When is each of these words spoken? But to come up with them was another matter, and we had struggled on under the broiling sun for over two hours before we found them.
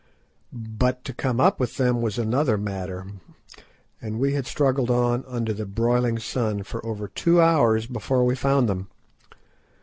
But 0.51 1.03
to 1.03 1.13
come 1.13 1.39
up 1.39 1.59
with 1.59 1.77
them 1.77 2.01
was 2.01 2.17
another 2.17 2.57
matter, 2.57 3.05
and 4.01 4.17
we 4.17 4.33
had 4.33 4.47
struggled 4.47 4.89
on 4.89 5.23
under 5.27 5.53
the 5.53 5.67
broiling 5.67 6.17
sun 6.17 6.63
for 6.63 6.83
over 6.83 7.07
two 7.07 7.39
hours 7.39 7.85
before 7.85 8.25
we 8.25 8.33
found 8.35 8.67
them. 8.67 8.87